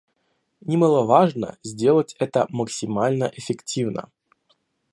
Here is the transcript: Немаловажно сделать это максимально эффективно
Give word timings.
Немаловажно 0.61 1.59
сделать 1.63 2.15
это 2.17 2.47
максимально 2.49 3.31
эффективно 3.35 4.09